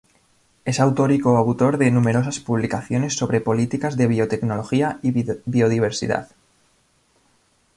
[0.65, 5.11] Es autor y co-autor de numerosas publicaciones sobre políticas de biotecnología y
[5.45, 6.31] biodiversidad.